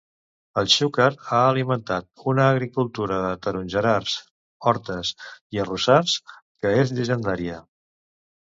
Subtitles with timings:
[0.59, 4.15] El Xúquer ha alimentat una agricultura de tarongerars,
[4.73, 5.13] hortes
[5.59, 7.61] i arrossars que és llegendària.